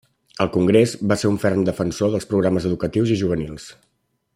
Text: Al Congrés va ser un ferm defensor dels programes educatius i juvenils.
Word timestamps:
Al 0.45 0.47
Congrés 0.53 0.93
va 1.11 1.17
ser 1.25 1.29
un 1.33 1.37
ferm 1.43 1.61
defensor 1.69 2.13
dels 2.15 2.27
programes 2.33 2.69
educatius 2.71 3.15
i 3.17 3.23
juvenils. 3.25 3.73